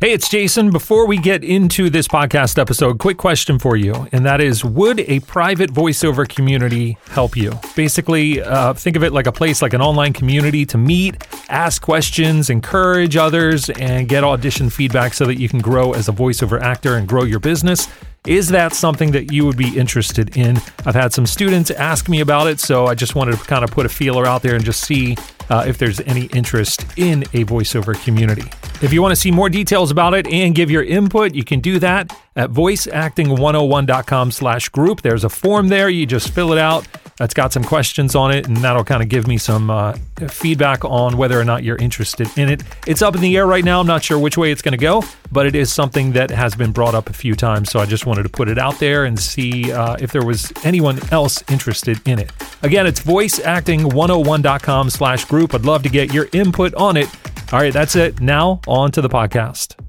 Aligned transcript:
Hey, 0.00 0.12
it's 0.12 0.28
Jason. 0.28 0.70
Before 0.70 1.06
we 1.06 1.16
get 1.16 1.42
into 1.42 1.88
this 1.88 2.06
podcast 2.08 2.58
episode, 2.58 2.98
quick 2.98 3.16
question 3.16 3.58
for 3.58 3.74
you, 3.74 4.06
and 4.12 4.26
that 4.26 4.40
is 4.40 4.62
Would 4.62 5.00
a 5.00 5.20
private 5.20 5.72
voiceover 5.72 6.28
community 6.28 6.98
help 7.08 7.36
you? 7.36 7.52
Basically, 7.74 8.42
uh, 8.42 8.74
think 8.74 8.96
of 8.96 9.04
it 9.04 9.12
like 9.12 9.26
a 9.26 9.32
place, 9.32 9.62
like 9.62 9.72
an 9.72 9.80
online 9.80 10.12
community 10.12 10.66
to 10.66 10.76
meet, 10.76 11.26
ask 11.48 11.80
questions, 11.80 12.50
encourage 12.50 13.16
others, 13.16 13.70
and 13.70 14.06
get 14.06 14.24
audition 14.24 14.68
feedback 14.68 15.14
so 15.14 15.24
that 15.24 15.36
you 15.36 15.48
can 15.48 15.60
grow 15.60 15.92
as 15.92 16.06
a 16.08 16.12
voiceover 16.12 16.60
actor 16.60 16.96
and 16.96 17.08
grow 17.08 17.24
your 17.24 17.40
business. 17.40 17.88
Is 18.26 18.48
that 18.48 18.72
something 18.72 19.10
that 19.10 19.32
you 19.32 19.44
would 19.44 19.58
be 19.58 19.76
interested 19.76 20.34
in? 20.34 20.56
I've 20.86 20.94
had 20.94 21.12
some 21.12 21.26
students 21.26 21.70
ask 21.70 22.08
me 22.08 22.20
about 22.20 22.46
it, 22.46 22.58
so 22.58 22.86
I 22.86 22.94
just 22.94 23.14
wanted 23.14 23.36
to 23.36 23.44
kind 23.44 23.62
of 23.62 23.70
put 23.70 23.84
a 23.84 23.88
feeler 23.90 24.24
out 24.24 24.40
there 24.40 24.54
and 24.54 24.64
just 24.64 24.80
see 24.80 25.14
uh, 25.50 25.64
if 25.66 25.76
there's 25.76 26.00
any 26.00 26.24
interest 26.26 26.86
in 26.96 27.24
a 27.34 27.44
voiceover 27.44 28.02
community. 28.02 28.50
If 28.80 28.94
you 28.94 29.02
want 29.02 29.12
to 29.12 29.16
see 29.16 29.30
more 29.30 29.50
details 29.50 29.90
about 29.90 30.14
it 30.14 30.26
and 30.26 30.54
give 30.54 30.70
your 30.70 30.82
input, 30.82 31.34
you 31.34 31.44
can 31.44 31.60
do 31.60 31.78
that 31.80 32.16
at 32.34 32.48
voiceacting101.com 32.48 34.30
slash 34.30 34.70
group. 34.70 35.02
There's 35.02 35.24
a 35.24 35.28
form 35.28 35.68
there. 35.68 35.90
You 35.90 36.06
just 36.06 36.30
fill 36.30 36.54
it 36.54 36.58
out. 36.58 36.88
That's 37.16 37.34
got 37.34 37.52
some 37.52 37.62
questions 37.62 38.14
on 38.14 38.32
it, 38.32 38.48
and 38.48 38.56
that'll 38.56 38.84
kind 38.84 39.02
of 39.02 39.08
give 39.08 39.26
me 39.26 39.38
some 39.38 39.70
uh, 39.70 39.92
feedback 40.28 40.84
on 40.84 41.16
whether 41.16 41.38
or 41.40 41.44
not 41.44 41.62
you're 41.62 41.76
interested 41.76 42.26
in 42.36 42.48
it. 42.48 42.62
It's 42.86 43.02
up 43.02 43.14
in 43.14 43.20
the 43.20 43.36
air 43.36 43.46
right 43.46 43.64
now. 43.64 43.80
I'm 43.80 43.86
not 43.86 44.02
sure 44.02 44.18
which 44.18 44.36
way 44.36 44.50
it's 44.50 44.62
going 44.62 44.72
to 44.72 44.78
go, 44.78 45.02
but 45.30 45.46
it 45.46 45.54
is 45.54 45.72
something 45.72 46.12
that 46.12 46.30
has 46.30 46.54
been 46.56 46.72
brought 46.72 46.94
up 46.94 47.08
a 47.08 47.12
few 47.12 47.34
times. 47.34 47.70
So 47.70 47.78
I 47.78 47.86
just 47.86 48.04
wanted 48.04 48.24
to 48.24 48.28
put 48.28 48.48
it 48.48 48.58
out 48.58 48.78
there 48.78 49.04
and 49.04 49.18
see 49.18 49.72
uh, 49.72 49.96
if 50.00 50.10
there 50.10 50.24
was 50.24 50.52
anyone 50.64 50.98
else 51.12 51.42
interested 51.50 52.00
in 52.06 52.18
it. 52.18 52.32
Again, 52.62 52.86
it's 52.86 53.00
voiceacting101.com 53.00 54.90
slash 54.90 55.24
group. 55.26 55.54
I'd 55.54 55.64
love 55.64 55.82
to 55.84 55.88
get 55.88 56.12
your 56.12 56.28
input 56.32 56.74
on 56.74 56.96
it. 56.96 57.08
All 57.52 57.60
right, 57.60 57.72
that's 57.72 57.94
it. 57.94 58.20
Now, 58.20 58.60
on 58.66 58.90
to 58.92 59.00
the 59.00 59.08
podcast. 59.08 59.83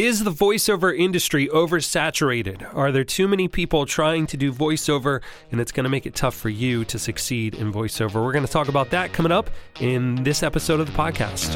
Is 0.00 0.24
the 0.24 0.30
voiceover 0.30 0.98
industry 0.98 1.46
oversaturated? 1.48 2.74
Are 2.74 2.90
there 2.90 3.04
too 3.04 3.28
many 3.28 3.48
people 3.48 3.84
trying 3.84 4.26
to 4.28 4.38
do 4.38 4.50
voiceover 4.50 5.20
and 5.52 5.60
it's 5.60 5.72
going 5.72 5.84
to 5.84 5.90
make 5.90 6.06
it 6.06 6.14
tough 6.14 6.34
for 6.34 6.48
you 6.48 6.86
to 6.86 6.98
succeed 6.98 7.54
in 7.54 7.70
voiceover? 7.70 8.14
We're 8.14 8.32
going 8.32 8.46
to 8.46 8.50
talk 8.50 8.68
about 8.68 8.88
that 8.92 9.12
coming 9.12 9.30
up 9.30 9.50
in 9.78 10.22
this 10.24 10.42
episode 10.42 10.80
of 10.80 10.86
the 10.86 10.94
podcast. 10.94 11.54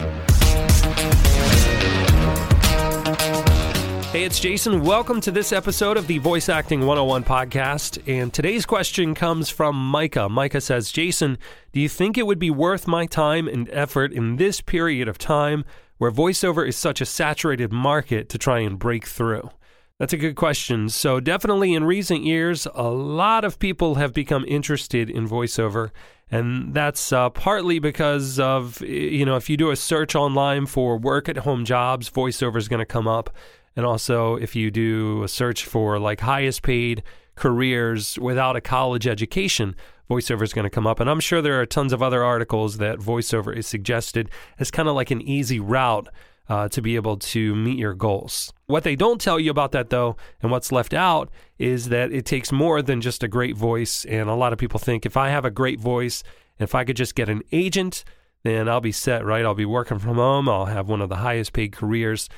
Hey, 4.11 4.25
it's 4.25 4.39
Jason. 4.39 4.83
Welcome 4.83 5.23
to 5.23 5.31
this 5.31 5.51
episode 5.51 5.97
of 5.97 6.07
the 6.07 6.19
Voice 6.19 6.51
Acting 6.51 6.81
101 6.81 7.25
podcast. 7.25 8.07
And 8.07 8.31
today's 8.31 8.67
question 8.67 9.15
comes 9.15 9.49
from 9.49 9.75
Micah. 9.75 10.29
Micah 10.29 10.61
says, 10.61 10.93
Jason, 10.93 11.39
do 11.73 11.81
you 11.81 11.89
think 11.89 12.19
it 12.19 12.27
would 12.27 12.39
be 12.39 12.51
worth 12.51 12.87
my 12.87 13.07
time 13.07 13.49
and 13.49 13.71
effort 13.71 14.13
in 14.13 14.37
this 14.37 14.61
period 14.61 15.09
of 15.09 15.17
time 15.17 15.65
where 15.99 16.11
voiceover 16.11 16.67
is 16.67 16.77
such 16.77 17.01
a 17.01 17.07
saturated 17.07 17.73
market 17.73 18.29
to 18.31 18.39
try 18.39 18.61
and 18.61 18.79
break 18.79 19.07
through? 19.07 19.51
That's 19.99 20.13
a 20.13 20.17
good 20.17 20.35
question. 20.35 20.89
So, 20.89 21.21
definitely 21.21 21.73
in 21.73 21.85
recent 21.85 22.25
years, 22.25 22.67
a 22.75 22.91
lot 22.91 23.45
of 23.45 23.61
people 23.61 23.95
have 23.95 24.13
become 24.13 24.45
interested 24.49 25.09
in 25.09 25.29
voiceover. 25.29 25.91
And 26.31 26.75
that's 26.75 27.13
uh, 27.13 27.31
partly 27.31 27.79
because 27.79 28.41
of, 28.41 28.81
you 28.81 29.25
know, 29.25 29.37
if 29.37 29.49
you 29.49 29.57
do 29.57 29.71
a 29.71 29.77
search 29.77 30.17
online 30.17 30.67
for 30.67 30.99
work 30.99 31.29
at 31.29 31.39
home 31.39 31.65
jobs, 31.65 32.11
voiceover 32.11 32.57
is 32.57 32.67
going 32.67 32.81
to 32.81 32.87
come 32.87 33.07
up. 33.07 33.31
And 33.77 33.87
also, 33.87 34.35
if 34.37 34.57
you 34.57 34.71
do 34.73 35.23
a 35.23 35.29
search 35.29 35.65
for 35.65 35.99
like 36.01 36.21
highest 36.21 36.63
paid 36.63 37.03
careers 37.37 38.19
without 38.19 38.57
a 38.57 38.61
college 38.61 39.07
education, 39.07 39.77
voiceover 40.11 40.43
is 40.43 40.53
going 40.53 40.65
to 40.65 40.71
come 40.71 40.87
up. 40.87 41.01
And 41.01 41.09
I'm 41.09 41.21
sure 41.21 41.41
there 41.41 41.61
are 41.61 41.67
tons 41.67 41.93
of 41.93 42.03
other 42.03 42.23
articles 42.23 42.79
that 42.79 42.99
voiceover 42.99 43.57
is 43.57 43.67
suggested 43.67 44.31
as 44.59 44.71
kind 44.71 44.89
of 44.89 44.95
like 44.95 45.11
an 45.11 45.23
easy 45.23 45.61
route 45.61 46.09
uh, 46.49 46.69
to 46.69 46.83
be 46.83 46.97
able 46.97 47.17
to 47.17 47.55
meet 47.55 47.79
your 47.79 47.95
goals. 47.95 48.53
What 48.67 48.85
they 48.85 48.97
don't 48.97 49.21
tell 49.21 49.41
you 49.41 49.51
about 49.51 49.73
that, 49.73 49.91
though, 49.91 50.17
and 50.43 50.51
what's 50.51 50.73
left 50.73 50.93
out 50.93 51.31
is 51.59 51.89
that 51.89 52.13
it 52.13 52.27
takes 52.27 52.53
more 52.53 52.83
than 52.83 53.01
just 53.01 53.23
a 53.23 53.29
great 53.29 53.57
voice. 53.57 54.05
And 54.05 54.29
a 54.29 54.35
lot 54.35 54.53
of 54.53 54.59
people 54.59 54.79
think 54.79 55.07
if 55.07 55.17
I 55.17 55.31
have 55.31 55.45
a 55.45 55.51
great 55.51 55.81
voice, 55.81 56.23
if 56.59 56.75
I 56.75 56.85
could 56.85 56.97
just 56.97 57.15
get 57.15 57.29
an 57.29 57.43
agent, 57.53 58.05
then 58.43 58.69
I'll 58.69 58.81
be 58.81 58.93
set, 58.93 59.25
right? 59.25 59.45
I'll 59.45 59.55
be 59.55 59.65
working 59.65 59.99
from 59.99 60.17
home, 60.17 60.49
I'll 60.49 60.67
have 60.67 60.89
one 60.89 61.01
of 61.01 61.09
the 61.09 61.17
highest 61.17 61.53
paid 61.55 61.73
careers. 61.73 62.29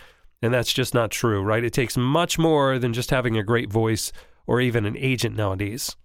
And 0.40 0.54
that's 0.54 0.72
just 0.72 0.94
not 0.94 1.10
true, 1.10 1.42
right? 1.42 1.64
It 1.64 1.72
takes 1.72 1.96
much 1.96 2.38
more 2.38 2.78
than 2.78 2.92
just 2.92 3.10
having 3.10 3.36
a 3.36 3.42
great 3.42 3.72
voice 3.72 4.12
or 4.46 4.60
even 4.60 4.84
an 4.84 4.96
agent 4.96 5.34
nowadays. 5.34 5.96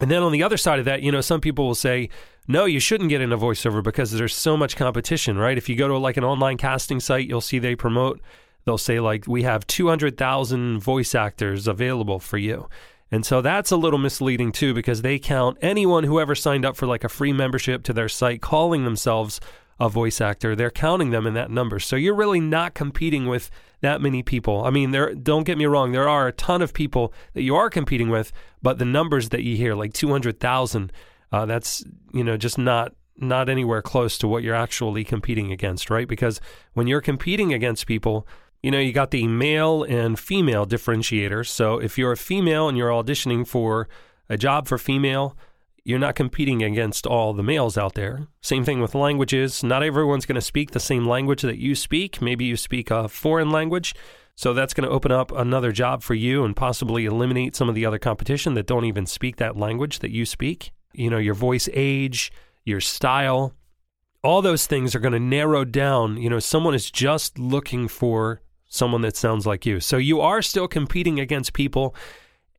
And 0.00 0.10
then 0.10 0.22
on 0.22 0.32
the 0.32 0.42
other 0.42 0.56
side 0.56 0.78
of 0.78 0.84
that, 0.84 1.02
you 1.02 1.10
know, 1.10 1.20
some 1.20 1.40
people 1.40 1.66
will 1.66 1.74
say, 1.74 2.08
no, 2.46 2.64
you 2.64 2.80
shouldn't 2.80 3.10
get 3.10 3.20
into 3.20 3.36
voiceover 3.36 3.82
because 3.82 4.10
there's 4.12 4.34
so 4.34 4.56
much 4.56 4.76
competition, 4.76 5.36
right? 5.36 5.58
If 5.58 5.68
you 5.68 5.76
go 5.76 5.88
to 5.88 5.98
like 5.98 6.16
an 6.16 6.24
online 6.24 6.56
casting 6.56 7.00
site, 7.00 7.28
you'll 7.28 7.40
see 7.40 7.58
they 7.58 7.74
promote, 7.74 8.20
they'll 8.64 8.78
say, 8.78 9.00
like, 9.00 9.26
we 9.26 9.42
have 9.42 9.66
200,000 9.66 10.78
voice 10.78 11.14
actors 11.14 11.66
available 11.66 12.18
for 12.18 12.38
you. 12.38 12.68
And 13.10 13.24
so 13.24 13.40
that's 13.40 13.70
a 13.70 13.76
little 13.76 13.98
misleading 13.98 14.52
too 14.52 14.74
because 14.74 15.02
they 15.02 15.18
count 15.18 15.58
anyone 15.62 16.04
who 16.04 16.20
ever 16.20 16.34
signed 16.34 16.64
up 16.64 16.76
for 16.76 16.86
like 16.86 17.04
a 17.04 17.08
free 17.08 17.32
membership 17.32 17.82
to 17.84 17.92
their 17.92 18.08
site 18.08 18.42
calling 18.42 18.84
themselves 18.84 19.40
a 19.80 19.88
voice 19.88 20.20
actor. 20.20 20.56
They're 20.56 20.70
counting 20.70 21.10
them 21.10 21.26
in 21.26 21.34
that 21.34 21.50
number. 21.50 21.78
So 21.78 21.96
you're 21.96 22.14
really 22.14 22.40
not 22.40 22.74
competing 22.74 23.26
with 23.26 23.50
that 23.80 24.00
many 24.00 24.22
people. 24.22 24.64
I 24.64 24.70
mean, 24.70 24.90
there 24.90 25.14
don't 25.14 25.44
get 25.44 25.58
me 25.58 25.66
wrong, 25.66 25.92
there 25.92 26.08
are 26.08 26.26
a 26.26 26.32
ton 26.32 26.62
of 26.62 26.72
people 26.72 27.12
that 27.34 27.42
you 27.42 27.54
are 27.54 27.70
competing 27.70 28.10
with, 28.10 28.32
but 28.60 28.78
the 28.78 28.84
numbers 28.84 29.28
that 29.28 29.42
you 29.42 29.56
hear, 29.56 29.74
like 29.74 29.92
200,000, 29.92 30.92
uh, 31.30 31.46
that's, 31.46 31.84
you 32.12 32.24
know, 32.24 32.36
just 32.36 32.58
not 32.58 32.94
not 33.20 33.48
anywhere 33.48 33.82
close 33.82 34.16
to 34.16 34.28
what 34.28 34.44
you're 34.44 34.54
actually 34.54 35.02
competing 35.02 35.50
against, 35.50 35.90
right? 35.90 36.06
Because 36.06 36.40
when 36.74 36.86
you're 36.86 37.00
competing 37.00 37.52
against 37.52 37.86
people, 37.86 38.26
you 38.62 38.70
know, 38.70 38.78
you 38.78 38.92
got 38.92 39.10
the 39.10 39.26
male 39.26 39.82
and 39.84 40.18
female 40.18 40.66
differentiator. 40.66 41.46
So 41.46 41.78
if 41.78 41.98
you're 41.98 42.12
a 42.12 42.16
female 42.16 42.68
and 42.68 42.78
you're 42.78 42.90
auditioning 42.90 43.46
for 43.46 43.88
a 44.28 44.36
job 44.36 44.68
for 44.68 44.78
female, 44.78 45.36
you're 45.88 45.98
not 45.98 46.14
competing 46.14 46.62
against 46.62 47.06
all 47.06 47.32
the 47.32 47.42
males 47.42 47.78
out 47.78 47.94
there. 47.94 48.26
Same 48.42 48.62
thing 48.62 48.82
with 48.82 48.94
languages. 48.94 49.64
Not 49.64 49.82
everyone's 49.82 50.26
going 50.26 50.34
to 50.34 50.42
speak 50.42 50.72
the 50.72 50.80
same 50.80 51.08
language 51.08 51.40
that 51.40 51.56
you 51.56 51.74
speak. 51.74 52.20
Maybe 52.20 52.44
you 52.44 52.58
speak 52.58 52.90
a 52.90 53.08
foreign 53.08 53.48
language. 53.48 53.94
So 54.34 54.52
that's 54.52 54.74
going 54.74 54.86
to 54.86 54.94
open 54.94 55.12
up 55.12 55.32
another 55.32 55.72
job 55.72 56.02
for 56.02 56.12
you 56.12 56.44
and 56.44 56.54
possibly 56.54 57.06
eliminate 57.06 57.56
some 57.56 57.70
of 57.70 57.74
the 57.74 57.86
other 57.86 57.98
competition 57.98 58.52
that 58.52 58.66
don't 58.66 58.84
even 58.84 59.06
speak 59.06 59.36
that 59.36 59.56
language 59.56 60.00
that 60.00 60.10
you 60.10 60.26
speak. 60.26 60.72
You 60.92 61.08
know, 61.08 61.16
your 61.16 61.32
voice 61.32 61.70
age, 61.72 62.32
your 62.66 62.82
style, 62.82 63.54
all 64.22 64.42
those 64.42 64.66
things 64.66 64.94
are 64.94 65.00
going 65.00 65.14
to 65.14 65.18
narrow 65.18 65.64
down. 65.64 66.18
You 66.18 66.28
know, 66.28 66.38
someone 66.38 66.74
is 66.74 66.90
just 66.90 67.38
looking 67.38 67.88
for 67.88 68.42
someone 68.68 69.00
that 69.00 69.16
sounds 69.16 69.46
like 69.46 69.64
you. 69.64 69.80
So 69.80 69.96
you 69.96 70.20
are 70.20 70.42
still 70.42 70.68
competing 70.68 71.18
against 71.18 71.54
people, 71.54 71.94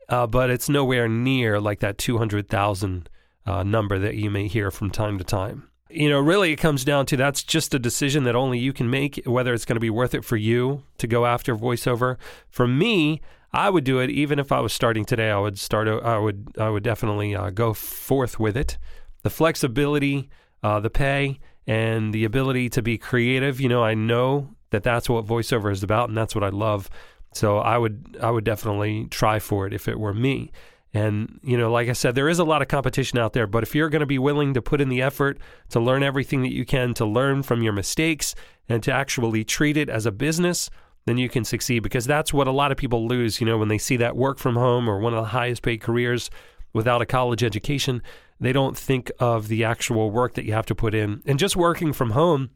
uh, 0.09 0.25
but 0.25 0.49
it's 0.49 0.67
nowhere 0.67 1.07
near 1.07 1.59
like 1.59 1.81
that 1.81 1.99
200,000 1.99 3.07
uh, 3.49 3.63
number 3.63 3.97
that 3.97 4.15
you 4.15 4.29
may 4.29 4.47
hear 4.47 4.69
from 4.69 4.91
time 4.91 5.17
to 5.17 5.23
time. 5.23 5.69
You 5.89 6.07
know, 6.07 6.19
really, 6.19 6.51
it 6.51 6.57
comes 6.57 6.85
down 6.85 7.07
to 7.07 7.17
that's 7.17 7.41
just 7.41 7.73
a 7.73 7.79
decision 7.79 8.23
that 8.25 8.35
only 8.35 8.59
you 8.59 8.73
can 8.73 8.91
make, 8.91 9.23
whether 9.25 9.55
it's 9.55 9.65
going 9.65 9.75
to 9.75 9.81
be 9.81 9.89
worth 9.89 10.13
it 10.13 10.23
for 10.23 10.37
you 10.37 10.83
to 10.99 11.07
go 11.07 11.25
after 11.25 11.55
voiceover. 11.55 12.17
For 12.47 12.67
me, 12.67 13.21
I 13.51 13.71
would 13.71 13.83
do 13.83 13.97
it 13.99 14.11
even 14.11 14.37
if 14.37 14.51
I 14.51 14.59
was 14.59 14.71
starting 14.71 15.03
today. 15.03 15.31
I 15.31 15.39
would 15.39 15.57
start. 15.57 15.87
I 15.87 16.19
would. 16.19 16.55
I 16.59 16.69
would 16.69 16.83
definitely 16.83 17.35
uh, 17.35 17.49
go 17.49 17.73
forth 17.73 18.39
with 18.39 18.55
it. 18.55 18.77
The 19.23 19.31
flexibility, 19.31 20.29
uh, 20.61 20.79
the 20.79 20.91
pay, 20.91 21.39
and 21.65 22.13
the 22.13 22.23
ability 22.23 22.69
to 22.69 22.83
be 22.83 22.99
creative. 22.99 23.59
You 23.59 23.69
know, 23.69 23.83
I 23.83 23.95
know 23.95 24.53
that 24.69 24.83
that's 24.83 25.09
what 25.09 25.25
voiceover 25.25 25.71
is 25.71 25.81
about, 25.81 26.09
and 26.09 26.17
that's 26.17 26.35
what 26.35 26.43
I 26.43 26.49
love. 26.49 26.87
So 27.33 27.57
I 27.57 27.79
would. 27.79 28.15
I 28.21 28.29
would 28.29 28.43
definitely 28.43 29.07
try 29.09 29.39
for 29.39 29.65
it 29.65 29.73
if 29.73 29.87
it 29.87 29.99
were 29.99 30.13
me. 30.13 30.51
And, 30.93 31.39
you 31.43 31.57
know, 31.57 31.71
like 31.71 31.87
I 31.87 31.93
said, 31.93 32.15
there 32.15 32.29
is 32.29 32.39
a 32.39 32.43
lot 32.43 32.63
of 32.63 32.67
competition 32.67 33.19
out 33.19 33.33
there, 33.33 33.45
but 33.45 33.61
if 33.61 33.75
you're 33.75 33.89
going 33.89 33.99
to 33.99 34.07
be 34.07 34.17
willing 34.17 34.55
to 34.55 34.61
put 34.61 34.81
in 34.81 34.89
the 34.89 35.03
effort 35.03 35.37
to 35.69 35.79
learn 35.79 36.01
everything 36.01 36.41
that 36.41 36.53
you 36.53 36.65
can, 36.65 36.95
to 36.95 37.05
learn 37.05 37.43
from 37.43 37.61
your 37.61 37.73
mistakes, 37.73 38.33
and 38.67 38.81
to 38.83 38.91
actually 38.91 39.43
treat 39.43 39.77
it 39.77 39.89
as 39.89 40.05
a 40.05 40.11
business, 40.11 40.69
then 41.05 41.17
you 41.17 41.27
can 41.29 41.43
succeed 41.43 41.79
because 41.79 42.05
that's 42.05 42.33
what 42.33 42.47
a 42.47 42.51
lot 42.51 42.71
of 42.71 42.77
people 42.77 43.07
lose, 43.07 43.39
you 43.39 43.45
know, 43.45 43.57
when 43.57 43.67
they 43.67 43.77
see 43.77 43.97
that 43.97 44.15
work 44.15 44.37
from 44.37 44.55
home 44.55 44.87
or 44.87 44.99
one 44.99 45.13
of 45.13 45.23
the 45.23 45.29
highest 45.29 45.61
paid 45.61 45.81
careers 45.81 46.29
without 46.73 47.01
a 47.01 47.05
college 47.05 47.43
education, 47.43 48.01
they 48.39 48.53
don't 48.53 48.77
think 48.77 49.11
of 49.19 49.47
the 49.47 49.63
actual 49.63 50.11
work 50.11 50.35
that 50.35 50.45
you 50.45 50.53
have 50.53 50.67
to 50.67 50.75
put 50.75 50.93
in. 50.93 51.21
And 51.25 51.39
just 51.39 51.55
working 51.55 51.93
from 51.93 52.11
home, 52.11 52.51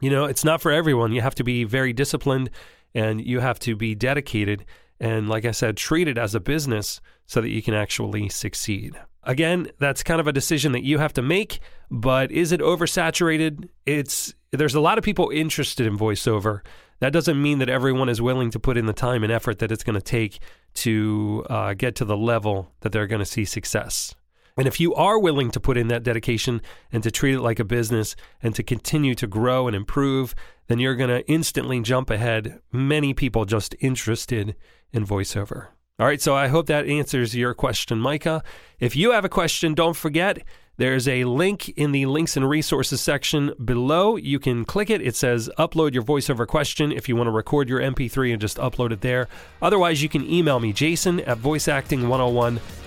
you 0.00 0.10
know, 0.10 0.24
it's 0.24 0.44
not 0.44 0.62
for 0.62 0.72
everyone. 0.72 1.12
You 1.12 1.20
have 1.20 1.34
to 1.36 1.44
be 1.44 1.64
very 1.64 1.92
disciplined 1.92 2.50
and 2.94 3.20
you 3.24 3.40
have 3.40 3.58
to 3.60 3.76
be 3.76 3.94
dedicated 3.94 4.64
and 5.00 5.28
like 5.28 5.44
I 5.44 5.50
said, 5.50 5.76
treat 5.76 6.08
it 6.08 6.18
as 6.18 6.34
a 6.34 6.40
business 6.40 7.00
so 7.26 7.40
that 7.40 7.50
you 7.50 7.62
can 7.62 7.74
actually 7.74 8.28
succeed. 8.28 8.98
Again, 9.22 9.68
that's 9.78 10.02
kind 10.02 10.20
of 10.20 10.26
a 10.26 10.32
decision 10.32 10.72
that 10.72 10.84
you 10.84 10.98
have 10.98 11.14
to 11.14 11.22
make, 11.22 11.60
but 11.90 12.30
is 12.30 12.52
it 12.52 12.60
oversaturated? 12.60 13.68
It's 13.86 14.34
there's 14.52 14.74
a 14.74 14.80
lot 14.80 14.98
of 14.98 15.04
people 15.04 15.30
interested 15.30 15.86
in 15.86 15.98
voiceover. 15.98 16.60
That 17.00 17.12
doesn't 17.12 17.40
mean 17.40 17.58
that 17.58 17.68
everyone 17.68 18.08
is 18.08 18.22
willing 18.22 18.50
to 18.50 18.60
put 18.60 18.76
in 18.76 18.86
the 18.86 18.92
time 18.92 19.24
and 19.24 19.32
effort 19.32 19.58
that 19.58 19.72
it's 19.72 19.82
going 19.82 19.94
to 19.94 20.02
take 20.02 20.38
to 20.74 21.44
uh, 21.50 21.74
get 21.74 21.96
to 21.96 22.04
the 22.04 22.16
level 22.16 22.72
that 22.80 22.92
they're 22.92 23.06
going 23.06 23.20
to 23.20 23.26
see 23.26 23.44
success. 23.44 24.14
And 24.56 24.68
if 24.68 24.78
you 24.78 24.94
are 24.94 25.18
willing 25.18 25.50
to 25.50 25.60
put 25.60 25.76
in 25.76 25.88
that 25.88 26.04
dedication 26.04 26.62
and 26.92 27.02
to 27.02 27.10
treat 27.10 27.34
it 27.34 27.40
like 27.40 27.58
a 27.58 27.64
business 27.64 28.14
and 28.40 28.54
to 28.54 28.62
continue 28.62 29.14
to 29.16 29.26
grow 29.26 29.66
and 29.66 29.74
improve, 29.74 30.34
then 30.68 30.78
you're 30.78 30.94
going 30.94 31.10
to 31.10 31.28
instantly 31.28 31.80
jump 31.80 32.08
ahead 32.08 32.60
many 32.72 33.14
people 33.14 33.44
just 33.44 33.74
interested 33.80 34.54
in 34.92 35.04
voiceover. 35.04 35.68
All 35.98 36.06
right, 36.06 36.20
so 36.20 36.34
I 36.34 36.48
hope 36.48 36.66
that 36.66 36.86
answers 36.86 37.36
your 37.36 37.54
question, 37.54 37.98
Micah. 37.98 38.42
If 38.80 38.96
you 38.96 39.12
have 39.12 39.24
a 39.24 39.28
question, 39.28 39.74
don't 39.74 39.96
forget 39.96 40.38
there's 40.76 41.06
a 41.06 41.24
link 41.24 41.68
in 41.70 41.92
the 41.92 42.06
links 42.06 42.36
and 42.36 42.48
resources 42.48 43.00
section 43.00 43.52
below. 43.64 44.16
You 44.16 44.40
can 44.40 44.64
click 44.64 44.90
it. 44.90 45.00
It 45.00 45.14
says 45.14 45.48
upload 45.56 45.94
your 45.94 46.02
voiceover 46.02 46.46
question 46.48 46.90
if 46.90 47.08
you 47.08 47.14
want 47.14 47.28
to 47.28 47.32
record 47.32 47.68
your 47.68 47.80
MP3 47.80 48.32
and 48.32 48.40
just 48.40 48.56
upload 48.58 48.90
it 48.90 49.02
there. 49.02 49.28
Otherwise, 49.62 50.02
you 50.02 50.08
can 50.08 50.28
email 50.28 50.58
me, 50.58 50.72
jason 50.72 51.20
at 51.20 51.38
voiceacting101.com. 51.38 52.83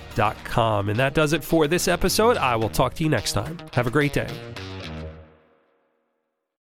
And 0.88 0.98
that 0.98 1.14
does 1.14 1.32
it 1.32 1.44
for 1.44 1.66
this 1.66 1.88
episode. 1.88 2.36
I 2.36 2.56
will 2.56 2.68
talk 2.68 2.94
to 2.94 3.04
you 3.04 3.10
next 3.10 3.32
time. 3.32 3.58
Have 3.72 3.86
a 3.86 3.90
great 3.90 4.12
day. 4.12 4.28